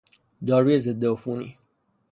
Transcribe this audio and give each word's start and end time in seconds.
داروی 0.47 0.77
ضد 0.79 1.03
عفونی 1.05 1.57